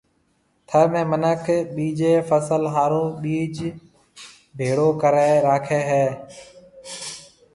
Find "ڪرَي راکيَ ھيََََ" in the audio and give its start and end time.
5.01-6.05